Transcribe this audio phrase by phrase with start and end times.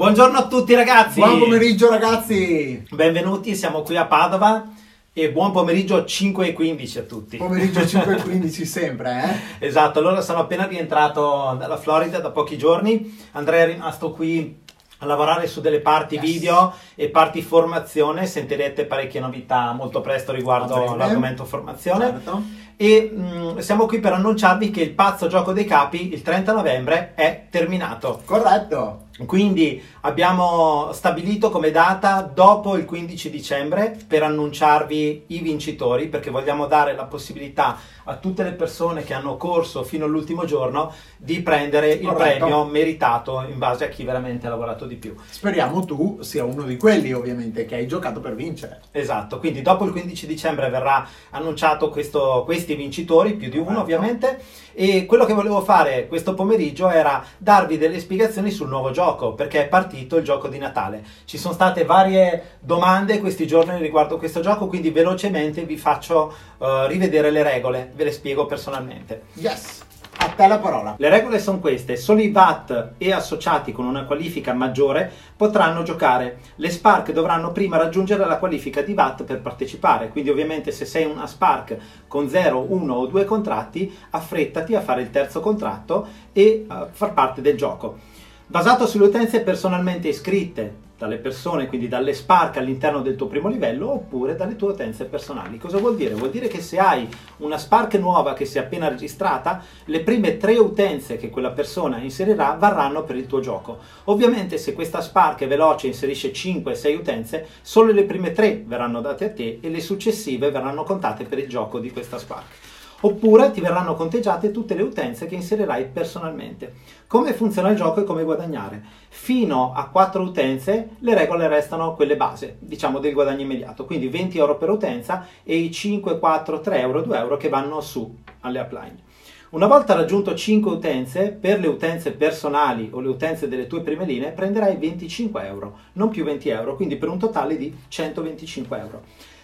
[0.00, 1.20] Buongiorno a tutti ragazzi!
[1.20, 2.86] Buon pomeriggio ragazzi!
[2.88, 4.66] Benvenuti, siamo qui a Padova
[5.12, 7.36] e buon pomeriggio 5 e 15 a tutti.
[7.36, 9.66] Pomeriggio 5 e 15 sempre, eh?
[9.66, 14.62] esatto, allora sono appena rientrato dalla Florida da pochi giorni, Andrea è rimasto qui
[15.00, 16.24] a lavorare su delle parti yes.
[16.24, 22.06] video e parti formazione, sentirete parecchie novità molto presto riguardo l'argomento formazione.
[22.06, 22.42] Certo.
[22.82, 26.54] E mh, mm, siamo qui per annunciarvi che il pazzo gioco dei capi il 30
[26.54, 28.22] novembre è terminato.
[28.24, 29.08] Corretto.
[29.26, 36.66] Quindi abbiamo stabilito come data dopo il 15 dicembre per annunciarvi i vincitori perché vogliamo
[36.66, 41.92] dare la possibilità a tutte le persone che hanno corso fino all'ultimo giorno di prendere
[41.92, 42.38] il Corretto.
[42.38, 45.14] premio meritato in base a chi veramente ha lavorato di più.
[45.28, 48.80] Speriamo tu sia uno di quelli ovviamente che hai giocato per vincere.
[48.90, 53.82] Esatto, quindi dopo il 15 dicembre verrà annunciato questo, questi vincitori, più di uno Corretto.
[53.82, 54.42] ovviamente,
[54.72, 59.64] e quello che volevo fare questo pomeriggio era darvi delle spiegazioni sul nuovo gioco perché
[59.64, 61.04] è partito il gioco di Natale.
[61.24, 66.86] Ci sono state varie domande questi giorni riguardo questo gioco, quindi velocemente vi faccio uh,
[66.86, 69.22] rivedere le regole ve le spiego personalmente.
[69.34, 69.88] Yes!
[70.30, 70.94] A te la parola.
[70.96, 76.38] Le regole sono queste: solo i VAT e associati con una qualifica maggiore potranno giocare.
[76.54, 80.08] Le Spark dovranno prima raggiungere la qualifica di VAT per partecipare.
[80.08, 85.02] Quindi, ovviamente, se sei una Spark con 0, 1 o 2 contratti, affrettati a fare
[85.02, 87.98] il terzo contratto e a far parte del gioco.
[88.46, 93.90] Basato sulle utenze personalmente iscritte dalle persone, quindi dalle Spark all'interno del tuo primo livello
[93.90, 95.56] oppure dalle tue utenze personali.
[95.56, 96.12] Cosa vuol dire?
[96.12, 100.36] Vuol dire che se hai una Spark nuova che si è appena registrata, le prime
[100.36, 103.78] tre utenze che quella persona inserirà varranno per il tuo gioco.
[104.04, 109.00] Ovviamente se questa Spark è veloce e inserisce 5-6 utenze, solo le prime tre verranno
[109.00, 112.69] date a te e le successive verranno contate per il gioco di questa Spark
[113.00, 116.74] oppure ti verranno conteggiate tutte le utenze che inserirai personalmente.
[117.06, 118.82] Come funziona il gioco e come guadagnare?
[119.08, 124.38] Fino a 4 utenze le regole restano quelle base, diciamo del guadagno immediato, quindi 20
[124.38, 128.60] euro per utenza e i 5, 4, 3 euro, 2 euro che vanno su alle
[128.60, 129.08] upline.
[129.50, 134.04] Una volta raggiunto 5 utenze, per le utenze personali o le utenze delle tue prime
[134.04, 139.02] linee prenderai 25 euro, non più 20 euro, quindi per un totale di 125 euro.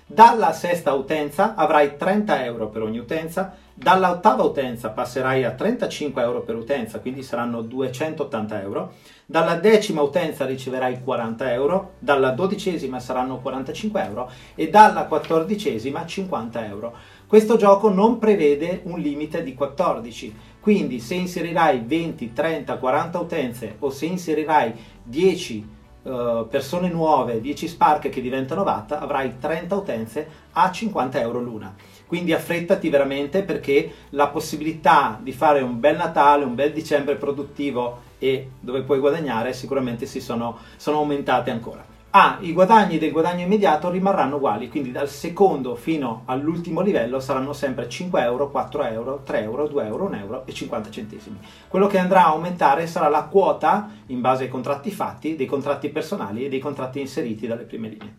[0.08, 6.42] Dalla sesta utenza avrai 30 euro per ogni utenza, dall'ottava utenza passerai a 35 euro
[6.42, 8.92] per utenza, quindi saranno 280 euro,
[9.26, 16.66] dalla decima utenza riceverai 40 euro, dalla dodicesima saranno 45 euro e dalla quattordicesima 50
[16.66, 16.94] euro.
[17.26, 23.74] Questo gioco non prevede un limite di 14, quindi se inserirai 20, 30, 40 utenze
[23.80, 25.74] o se inserirai 10
[26.06, 31.74] uh, persone nuove, 10 Spark che diventano VAT, avrai 30 utenze a 50 euro l'una.
[32.06, 38.04] Quindi affrettati veramente perché la possibilità di fare un bel Natale, un bel dicembre produttivo
[38.18, 41.95] e dove puoi guadagnare sicuramente si sono, sono aumentate ancora.
[42.18, 47.52] Ah, i guadagni del guadagno immediato rimarranno uguali, quindi dal secondo fino all'ultimo livello saranno
[47.52, 51.36] sempre 5 euro, 4 euro, 3 euro, 2 euro, 1 euro e 50 centesimi.
[51.68, 55.90] Quello che andrà a aumentare sarà la quota, in base ai contratti fatti, dei contratti
[55.90, 58.14] personali e dei contratti inseriti dalle prime linee.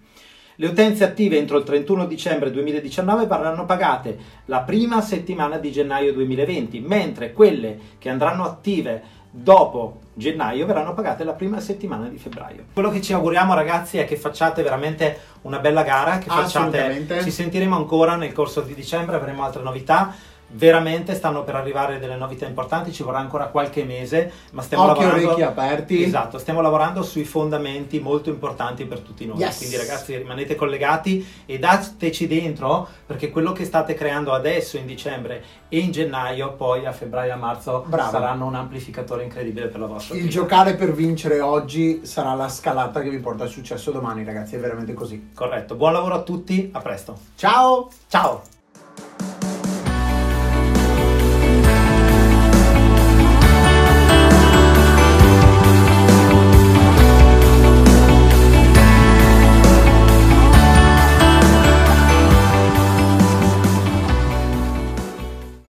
[0.58, 4.16] Le utenze attive entro il 31 dicembre 2019 verranno pagate
[4.46, 11.24] la prima settimana di gennaio 2020, mentre quelle che andranno attive dopo gennaio verranno pagate
[11.24, 12.66] la prima settimana di febbraio.
[12.74, 17.32] Quello che ci auguriamo ragazzi è che facciate veramente una bella gara, che facciate, ci
[17.32, 20.14] sentiremo ancora nel corso di dicembre, avremo altre novità
[20.50, 25.02] veramente stanno per arrivare delle novità importanti, ci vorrà ancora qualche mese, ma stiamo Occhi
[25.02, 26.04] lavorando orecchi aperti.
[26.04, 29.38] Esatto, stiamo lavorando sui fondamenti molto importanti per tutti noi.
[29.38, 29.58] Yes.
[29.58, 35.44] Quindi ragazzi, rimanete collegati e dateci dentro perché quello che state creando adesso in dicembre
[35.70, 38.12] e in gennaio, poi a febbraio e a marzo Bravo.
[38.12, 40.42] saranno un amplificatore incredibile per la vostra Il attività.
[40.42, 44.60] giocare per vincere oggi sarà la scalata che vi porta al successo domani, ragazzi, è
[44.60, 45.32] veramente così.
[45.34, 45.76] Corretto.
[45.76, 47.18] Buon lavoro a tutti, a presto.
[47.36, 47.90] Ciao.
[48.08, 48.57] Ciao.